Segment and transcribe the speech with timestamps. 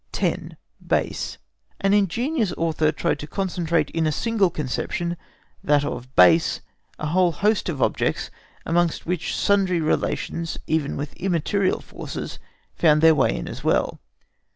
[0.13, 0.57] 10.
[0.87, 1.37] BASE.
[1.79, 5.15] An ingenious author tried to concentrate in a single conception,
[5.63, 6.61] that of a BASE,
[6.97, 8.31] a whole host of objects
[8.65, 12.39] amongst which sundry relations even with immaterial forces
[12.73, 13.99] found their way in as well.